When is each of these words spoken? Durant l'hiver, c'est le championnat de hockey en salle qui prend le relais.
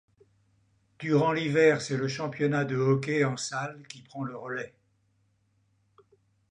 Durant 0.97 1.31
l'hiver, 1.31 1.79
c'est 1.79 1.95
le 1.95 2.07
championnat 2.07 2.65
de 2.65 2.75
hockey 2.75 3.23
en 3.23 3.37
salle 3.37 3.85
qui 3.87 4.01
prend 4.01 4.23
le 4.23 4.35
relais. 4.35 4.73